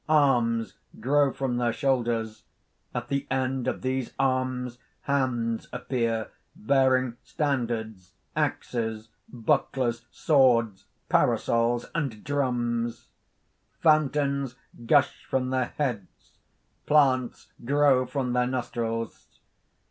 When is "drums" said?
12.23-13.09